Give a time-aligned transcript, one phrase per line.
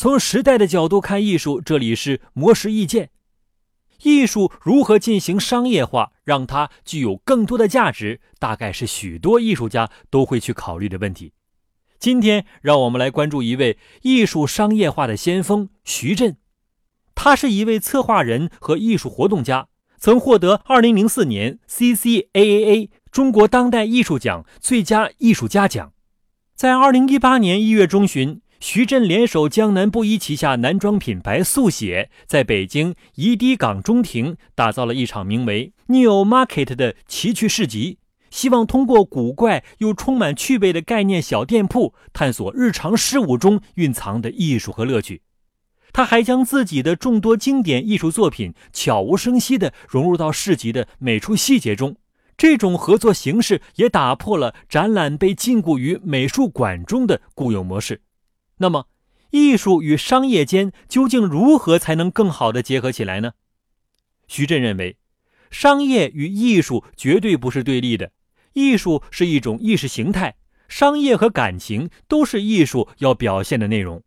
[0.00, 3.10] 从时代的角度看艺术，这里是魔石意见。
[4.02, 11.34] 艺术如何进行商业化，让它具有更多的价值，大概是许多艺术家都会去考虑的问题。
[11.98, 16.38] 今天，让我们来关注一位艺术商业化的先锋徐震。
[17.14, 25.92] 他是一位策划人和艺术活动家，曾获得2004年 CCAAA 中国当代艺术奖最佳艺术家奖。
[26.54, 28.40] 在2018年1月中旬。
[28.60, 37.96] 徐震联手江南布衣旗下男装品牌速写，在北京怡堤港中庭打造了一场名为 “New Market” 的奇趣市集，
[38.30, 45.22] 希望通过古怪又充满趣味的概念小店铺，探索日常事物中蕴藏的艺术和乐趣。
[45.94, 51.96] 他还将自己的众多经典艺术作品悄无声息地融入到市集的每处细节中。
[52.36, 58.02] 这种合作形式也打破了展览被禁锢于美术馆中的固有模式。
[58.62, 58.88] 那么，
[59.30, 63.32] 艺术与商业间究竟如何才能更好的结合起来呢？
[64.28, 64.98] 徐震认为，
[65.50, 68.12] 商业与艺术绝对不是对立的，
[68.52, 70.36] 艺术是一种意识形态，
[70.68, 74.02] 商业和感情都是艺术要表现的内容。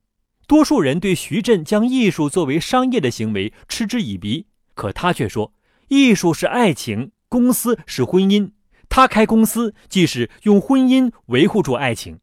[0.45, 5.51] 多数人对徐震将艺术作为商业的行为嗤之以鼻，可他却说，
[5.87, 8.51] 艺术是爱情，公司是婚姻，
[8.87, 12.19] 他开公司即使用婚姻维护住爱情。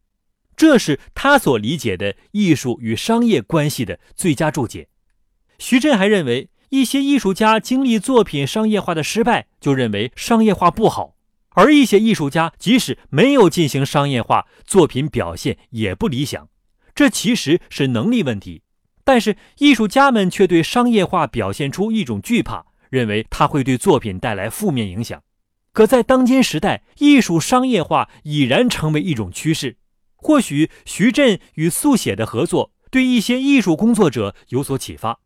[0.61, 4.89] 这是他所理解的艺术与商业关系的最佳注解。
[5.59, 11.15] 徐震还认为，一些艺术家经历作品商业化的失败，就认为商业化不好；
[11.53, 16.51] 而一些艺术家即使没有进行商业化，作品表现也不理想。
[16.95, 18.61] 这其实是能力问题，
[19.03, 25.23] 但是艺术家们却对商业化表现出一种惧怕，认为它会对作品带来负面影响。
[25.73, 29.79] 可在当今时代，艺术商业化已然成为一种趋势。
[30.21, 35.21] 或许徐震与速写的合作对一些艺术工作者有所启发。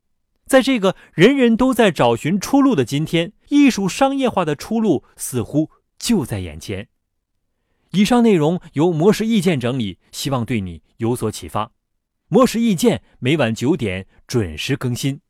[0.47, 6.88] 在这个人人都在找寻出路的今天，艺术商业化的出路似乎就在眼前。
[7.93, 11.72] 以上内容由魔石意见整理，希望对你有所启发。
[12.28, 15.21] 魔石意见每晚九点准时更新。